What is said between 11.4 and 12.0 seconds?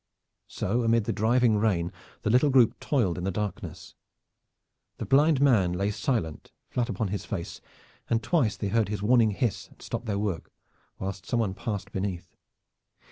passed